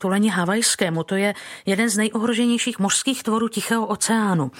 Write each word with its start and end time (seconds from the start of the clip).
Tuleni 0.00 0.28
havajskému, 0.28 1.02
to 1.02 1.14
je 1.14 1.34
jeden 1.66 1.88
z 1.88 1.96
nejohroženějších 1.96 2.78
mořských 2.78 3.22
tvorů 3.22 3.48
Tichého 3.48 3.86
oceánu. 3.86 4.50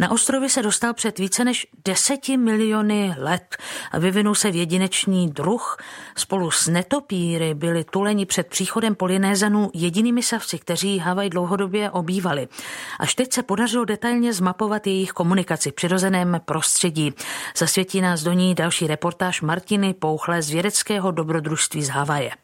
Na 0.00 0.10
ostrově 0.10 0.48
se 0.48 0.62
dostal 0.62 0.94
před 0.94 1.18
více 1.18 1.44
než 1.44 1.66
deseti 1.84 2.36
miliony 2.36 3.14
let 3.18 3.56
a 3.92 3.98
vyvinul 3.98 4.34
se 4.34 4.50
v 4.50 4.56
jedinečný 4.56 5.30
druh. 5.30 5.76
Spolu 6.16 6.50
s 6.50 6.68
netopíry 6.68 7.54
byli 7.54 7.84
tuleni 7.84 8.26
před 8.26 8.46
příchodem 8.46 8.94
Polynézanů 8.94 9.70
jedinými 9.74 10.22
savci, 10.22 10.58
kteří 10.58 10.98
Havaj 10.98 11.30
dlouhodobě 11.30 11.90
obývali. 11.90 12.48
Až 13.00 13.14
teď 13.14 13.32
se 13.32 13.42
podařilo 13.42 13.84
detailně 13.84 14.32
zmapovat 14.32 14.86
jejich 14.86 15.10
komunikaci 15.10 15.70
v 15.70 15.74
přirozeném 15.74 16.40
prostředí. 16.44 17.12
Zasvětí 17.56 18.00
nás 18.00 18.22
do 18.22 18.32
ní 18.32 18.54
další 18.54 18.86
reportáž 18.86 19.40
Martiny 19.40 19.94
Pouchle 19.94 20.42
z 20.42 20.50
vědeckého 20.50 21.10
dobrodružství 21.10 21.84
z 21.84 21.88
Havaje. 21.88 22.43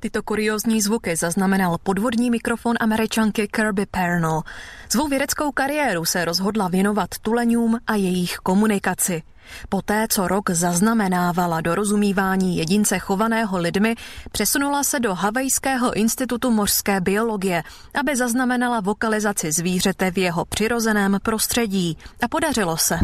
Tyto 0.00 0.22
kuriózní 0.22 0.82
zvuky 0.82 1.16
zaznamenal 1.16 1.78
podvodní 1.82 2.30
mikrofon 2.30 2.76
američanky 2.80 3.48
Kirby 3.48 3.86
Pernell. 3.86 4.42
Svou 4.88 5.08
vědeckou 5.08 5.52
kariéru 5.52 6.04
se 6.04 6.24
rozhodla 6.24 6.68
věnovat 6.68 7.08
tuleňům 7.22 7.78
a 7.86 7.94
jejich 7.94 8.36
komunikaci. 8.36 9.22
Poté, 9.68 10.06
co 10.10 10.28
rok 10.28 10.50
zaznamenávala 10.50 11.60
dorozumívání 11.60 12.56
jedince 12.56 12.98
chovaného 12.98 13.58
lidmi, 13.58 13.94
přesunula 14.32 14.84
se 14.84 15.00
do 15.00 15.14
Havajského 15.14 15.94
institutu 15.94 16.50
mořské 16.50 17.00
biologie, 17.00 17.62
aby 18.00 18.16
zaznamenala 18.16 18.80
vokalizaci 18.80 19.52
zvířete 19.52 20.10
v 20.10 20.18
jeho 20.18 20.44
přirozeném 20.44 21.18
prostředí. 21.22 21.98
A 22.22 22.28
podařilo 22.28 22.76
se. 22.76 22.98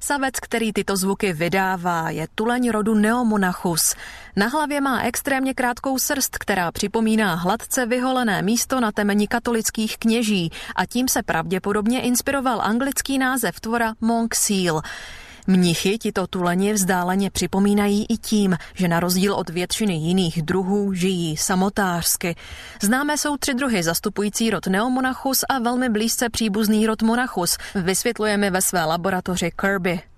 Savec, 0.00 0.40
který 0.40 0.72
tyto 0.72 0.96
zvuky 0.96 1.32
vydává, 1.32 2.10
je 2.10 2.26
tuleň 2.34 2.70
rodu 2.70 2.94
Neomonachus. 2.94 3.94
Na 4.36 4.46
hlavě 4.46 4.80
má 4.80 5.02
extrémně 5.02 5.54
krátkou 5.54 5.98
srst, 5.98 6.38
která 6.38 6.72
připomíná 6.72 7.34
hladce 7.34 7.86
vyholené 7.86 8.42
místo 8.42 8.80
na 8.80 8.92
temeni 8.92 9.28
katolických 9.28 9.98
kněží 9.98 10.50
a 10.76 10.86
tím 10.86 11.08
se 11.08 11.22
pravděpodobně 11.22 12.00
inspiroval 12.00 12.60
anglický 12.62 13.18
název 13.18 13.60
tvora 13.60 13.94
Monk 14.00 14.34
Seal. 14.34 14.82
Mnichy 15.46 15.98
tito 15.98 16.26
tuleni 16.26 16.72
vzdáleně 16.72 17.30
připomínají 17.30 18.06
i 18.08 18.16
tím, 18.16 18.56
že 18.74 18.88
na 18.88 19.00
rozdíl 19.00 19.34
od 19.34 19.50
většiny 19.50 19.94
jiných 19.94 20.42
druhů 20.42 20.92
žijí 20.92 21.36
samotářsky. 21.36 22.34
Známé 22.82 23.18
jsou 23.18 23.36
tři 23.36 23.54
druhy 23.54 23.82
zastupující 23.82 24.50
rod 24.50 24.66
Neomonachus 24.66 25.44
a 25.48 25.58
velmi 25.58 25.88
blízce 25.88 26.30
příbuzný 26.30 26.86
rod 26.86 27.02
Monachus. 27.02 27.56
Vysvětlujeme 27.74 28.50
ve 28.50 28.62
své 28.62 28.84
laboratoři 28.84 29.50
Kirby. 29.60 30.13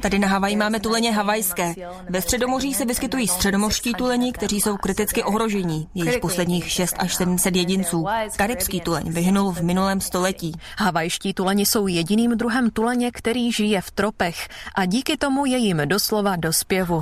Tady 0.00 0.18
na 0.18 0.28
Havaji 0.28 0.56
máme 0.56 0.80
tuleně 0.80 1.12
havajské. 1.12 1.74
Ve 2.10 2.22
Středomoří 2.22 2.74
se 2.74 2.84
vyskytují 2.84 3.28
středomořští 3.28 3.92
tuleni, 3.92 4.32
kteří 4.32 4.60
jsou 4.60 4.76
kriticky 4.76 5.22
ohrožení. 5.22 5.88
Jejich 5.94 6.20
posledních 6.20 6.70
6 6.70 6.94
až 6.98 7.14
700 7.14 7.56
jedinců. 7.56 8.06
Karibský 8.36 8.80
tuleň 8.80 9.12
vyhnul 9.12 9.52
v 9.52 9.60
minulém 9.60 10.00
století. 10.00 10.52
Havajští 10.78 11.34
tuleni 11.34 11.66
jsou 11.66 11.86
jediným 11.86 12.30
druhem 12.36 12.70
tuleně, 12.70 13.10
který 13.10 13.52
žije 13.52 13.80
v 13.80 13.90
tropech 13.90 14.48
a 14.74 14.84
díky 14.84 15.16
tomu 15.16 15.46
je 15.46 15.58
jim 15.58 15.82
doslova 15.84 16.36
do 16.36 16.52
zpěvu. 16.52 17.00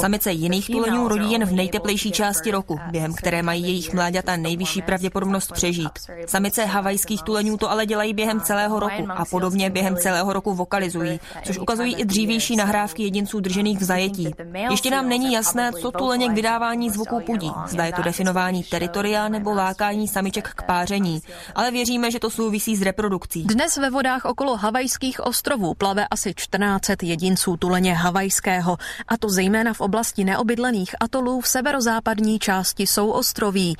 Samice 0.00 0.32
jiných 0.32 0.66
tuleňů 0.66 1.08
rodí 1.08 1.32
jen 1.32 1.44
v 1.44 1.52
nejteplejší 1.52 2.12
části 2.12 2.50
roku, 2.50 2.80
během 2.90 3.14
které 3.14 3.42
mají 3.42 3.62
jejich 3.62 3.94
mláďata 3.94 4.36
nejvyšší 4.36 4.82
pravděpodobnost 4.82 5.52
přežít. 5.52 5.98
Samice 6.26 6.64
havajských 6.64 7.22
tuleňů 7.22 7.56
to 7.56 7.70
ale 7.70 7.86
dělají 7.86 8.14
během 8.14 8.39
celého 8.40 8.80
roku 8.80 9.06
a 9.08 9.24
podobně 9.24 9.70
během 9.70 9.96
celého 9.96 10.32
roku 10.32 10.54
vokalizují, 10.54 11.20
což 11.44 11.58
ukazují 11.58 11.94
i 11.94 12.04
dřívější 12.04 12.56
nahrávky 12.56 13.02
jedinců 13.02 13.40
držených 13.40 13.78
v 13.78 13.84
zajetí. 13.84 14.30
Ještě 14.70 14.90
nám 14.90 15.08
není 15.08 15.32
jasné, 15.32 15.72
co 15.72 15.90
tuleně 15.90 16.28
k 16.28 16.32
vydávání 16.32 16.90
zvuků 16.90 17.20
pudí. 17.20 17.52
Zda 17.66 17.84
je 17.84 17.92
to 17.92 18.02
definování 18.02 18.62
teritoria 18.64 19.28
nebo 19.28 19.52
lákání 19.52 20.08
samiček 20.08 20.48
k 20.48 20.62
páření, 20.62 21.22
ale 21.54 21.70
věříme, 21.70 22.10
že 22.10 22.18
to 22.18 22.30
souvisí 22.30 22.76
s 22.76 22.82
reprodukcí. 22.82 23.44
Dnes 23.44 23.76
ve 23.76 23.90
vodách 23.90 24.24
okolo 24.24 24.56
havajských 24.56 25.20
ostrovů 25.20 25.74
plave 25.74 26.06
asi 26.10 26.34
14 26.36 27.02
jedinců 27.02 27.56
tuleně 27.56 27.94
havajského, 27.94 28.76
a 29.08 29.16
to 29.16 29.28
zejména 29.28 29.74
v 29.74 29.80
oblasti 29.80 30.24
neobydlených 30.24 30.94
atolů 31.00 31.40
v 31.40 31.48
severozápadní 31.48 32.38
části 32.38 32.86
souostroví. 32.86 33.76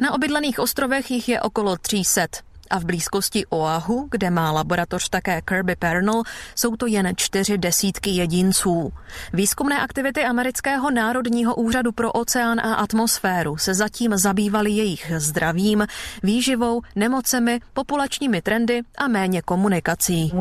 Na 0.00 0.12
obydlených 0.12 0.58
ostrovech 0.58 1.10
jich 1.10 1.28
je 1.28 1.40
okolo 1.40 1.76
300 1.76 2.47
a 2.70 2.78
v 2.78 2.84
blízkosti 2.84 3.46
Oahu, 3.46 4.08
kde 4.10 4.30
má 4.30 4.52
laboratoř 4.52 5.08
také 5.08 5.42
Kirby 5.42 5.76
Pernell, 5.76 6.22
jsou 6.54 6.76
to 6.76 6.86
jen 6.86 7.12
čtyři 7.16 7.58
desítky 7.58 8.10
jedinců. 8.10 8.92
Výzkumné 9.32 9.80
aktivity 9.80 10.24
Amerického 10.24 10.90
národního 10.90 11.54
úřadu 11.54 11.92
pro 11.92 12.12
oceán 12.12 12.60
a 12.60 12.74
atmosféru 12.74 13.56
se 13.56 13.74
zatím 13.74 14.16
zabývaly 14.16 14.70
jejich 14.70 15.12
zdravím, 15.16 15.86
výživou, 16.22 16.80
nemocemi, 16.96 17.60
populačními 17.72 18.42
trendy 18.42 18.82
a 18.98 19.08
méně 19.08 19.42
komunikací. 19.42 20.32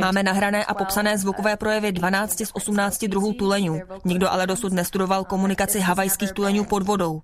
Máme 0.00 0.22
nahrané 0.22 0.64
a 0.64 0.74
popsané 0.74 1.18
zvukové 1.18 1.56
projevy 1.56 1.92
12 1.92 2.38
z 2.44 2.50
18 2.52 3.04
druhů 3.04 3.32
tuleňů. 3.32 3.80
Nikdo 4.04 4.30
ale 4.30 4.46
dosud 4.46 4.72
nestudoval 4.72 5.24
komunikaci 5.24 5.80
havajských 5.80 6.32
tuleňů 6.32 6.64
pod 6.64 6.82
vodou. 6.82 7.22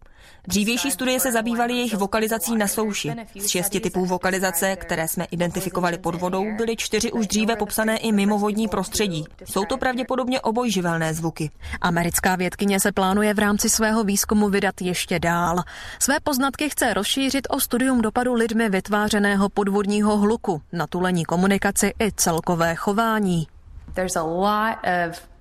Dřívější 0.48 0.90
studie 0.90 1.20
se 1.20 1.32
zabývaly 1.32 1.72
jejich 1.74 1.94
vokalizací 1.94 2.56
na 2.56 2.68
souši. 2.68 3.05
Z 3.38 3.48
šesti 3.48 3.80
typů 3.80 4.06
vokalizace, 4.06 4.76
které 4.76 5.08
jsme 5.08 5.24
identifikovali 5.30 5.98
pod 5.98 6.14
vodou, 6.14 6.44
byly 6.56 6.76
čtyři 6.76 7.12
už 7.12 7.26
dříve 7.26 7.56
popsané 7.56 7.96
i 7.96 8.12
mimovodní 8.12 8.68
prostředí. 8.68 9.24
Jsou 9.44 9.64
to 9.64 9.78
pravděpodobně 9.78 10.40
obojživelné 10.40 11.14
zvuky. 11.14 11.50
Americká 11.80 12.36
vědkyně 12.36 12.80
se 12.80 12.92
plánuje 12.92 13.34
v 13.34 13.38
rámci 13.38 13.70
svého 13.70 14.04
výzkumu 14.04 14.48
vydat 14.48 14.80
ještě 14.80 15.18
dál. 15.18 15.62
Své 15.98 16.20
poznatky 16.20 16.68
chce 16.68 16.94
rozšířit 16.94 17.46
o 17.50 17.60
studium 17.60 18.00
dopadu 18.00 18.34
lidmi 18.34 18.68
vytvářeného 18.68 19.48
podvodního 19.48 20.16
hluku 20.16 20.62
na 20.72 20.86
tulení 20.86 21.24
komunikaci 21.24 21.92
i 22.00 22.12
celkové 22.12 22.74
chování. 22.74 23.46
There's 23.94 24.16
a 24.16 24.22
lot 24.22 24.76
of 25.08 25.35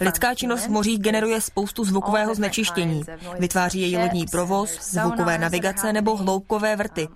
Lidská 0.00 0.34
činnost 0.34 0.66
v 0.66 0.68
mořích 0.68 0.98
generuje 0.98 1.40
spoustu 1.40 1.84
zvukového 1.84 2.34
znečištění. 2.34 3.02
Vytváří 3.38 3.80
její 3.80 3.96
lodní 3.96 4.26
provoz, 4.26 4.78
zvukové 4.90 5.38
navigace 5.38 5.92
nebo 5.92 6.16
hloubkové 6.16 6.76
vrty. 6.76 7.08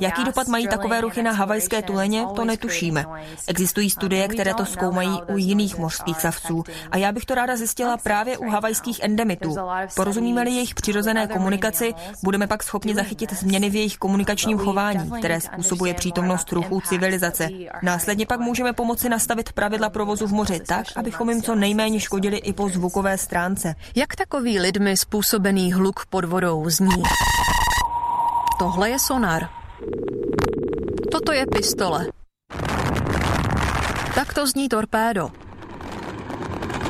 Jaký 0.00 0.24
dopad 0.24 0.48
mají 0.48 0.68
takové 0.68 1.00
ruchy 1.00 1.22
na 1.22 1.32
havajské 1.32 1.82
tuleně, 1.82 2.26
to 2.36 2.44
netušíme. 2.44 3.04
Existují 3.48 3.90
studie, 3.90 4.28
které 4.28 4.54
to 4.54 4.64
zkoumají 4.64 5.22
u 5.28 5.36
jiných 5.36 5.78
mořských 5.78 6.20
savců 6.20 6.64
a 6.90 6.96
já 6.96 7.12
bych 7.12 7.24
to 7.24 7.34
ráda 7.34 7.56
zjistila 7.56 7.96
právě 7.96 8.38
u 8.38 8.50
havajských 8.50 9.00
endemitů. 9.02 9.56
Porozumíme-li 9.96 10.50
jejich 10.50 10.74
přirozené 10.74 11.26
komunikaci, 11.26 11.94
budeme 12.22 12.46
pak 12.46 12.62
schopni 12.62 12.94
zachytit 12.94 13.32
změny 13.32 13.70
v 13.70 13.74
jejich 13.74 13.98
komunikačním 13.98 14.58
chování, 14.58 15.10
které 15.18 15.40
způsobuje 15.40 15.94
přítomnost 15.94 16.52
ruchů 16.52 16.80
civilizace. 16.80 17.48
Následně 17.82 18.26
pak 18.26 18.40
můžeme 18.40 18.72
pomoci 18.72 19.08
nastavit 19.08 19.52
pravidla 19.52 19.90
provozu 19.90 20.26
v 20.26 20.32
moři 20.32 20.60
tak, 20.60 20.86
abychom 20.96 21.30
jim 21.30 21.42
co 21.42 21.54
nejméně 21.54 22.00
škodili 22.00 22.36
i 22.36 22.52
po 22.52 22.68
zvukové 22.68 23.18
stránce. 23.18 23.74
Jak 23.94 24.16
takový 24.16 24.60
lidmi 24.60 24.96
způsobený 24.96 25.72
hluk 25.72 26.06
pod 26.10 26.24
vodou 26.24 26.70
zní? 26.70 27.02
Tohle 28.58 28.90
je 28.90 28.98
sonar. 28.98 29.48
Toto 31.12 31.32
je 31.32 31.46
pistole. 31.46 32.06
Tak 34.14 34.34
to 34.34 34.46
zní 34.46 34.68
torpédo. 34.68 35.30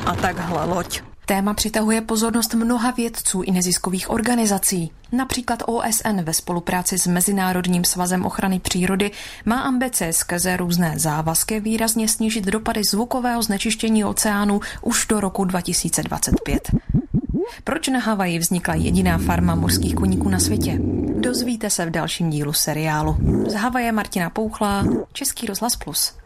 A 0.06 0.14
takhle 0.14 0.64
loď. 0.64 1.09
Téma 1.30 1.54
přitahuje 1.54 2.00
pozornost 2.00 2.54
mnoha 2.54 2.90
vědců 2.90 3.42
i 3.42 3.50
neziskových 3.50 4.10
organizací. 4.10 4.92
Například 5.12 5.62
OSN 5.66 6.20
ve 6.22 6.32
spolupráci 6.32 6.98
s 6.98 7.06
Mezinárodním 7.06 7.84
svazem 7.84 8.26
ochrany 8.26 8.60
přírody 8.60 9.10
má 9.44 9.60
ambice 9.60 10.12
skrze 10.12 10.56
různé 10.56 10.94
závazky 10.98 11.60
výrazně 11.60 12.08
snížit 12.08 12.44
dopady 12.44 12.84
zvukového 12.84 13.42
znečištění 13.42 14.04
oceánu 14.04 14.60
už 14.82 15.06
do 15.06 15.20
roku 15.20 15.44
2025. 15.44 16.70
Proč 17.64 17.88
na 17.88 18.00
Havaji 18.00 18.38
vznikla 18.38 18.74
jediná 18.74 19.18
farma 19.18 19.54
mořských 19.54 19.94
koníků 19.94 20.28
na 20.28 20.40
světě? 20.40 20.78
Dozvíte 21.20 21.70
se 21.70 21.86
v 21.86 21.90
dalším 21.90 22.30
dílu 22.30 22.52
seriálu. 22.52 23.16
Z 23.48 23.54
Havaje 23.54 23.92
Martina 23.92 24.30
Pouchlá, 24.30 24.84
Český 25.12 25.46
rozhlas 25.46 25.76
Plus. 25.76 26.20